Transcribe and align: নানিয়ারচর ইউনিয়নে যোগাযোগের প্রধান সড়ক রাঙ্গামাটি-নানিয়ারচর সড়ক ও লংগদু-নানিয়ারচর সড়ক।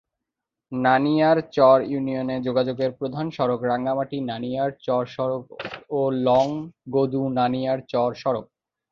নানিয়ারচর 0.71 1.77
ইউনিয়নে 1.83 2.35
যোগাযোগের 2.41 2.91
প্রধান 2.99 3.25
সড়ক 3.31 3.59
রাঙ্গামাটি-নানিয়ারচর 3.63 5.03
সড়ক 5.15 5.43
ও 5.89 6.01
লংগদু-নানিয়ারচর 6.27 8.09
সড়ক। 8.13 8.45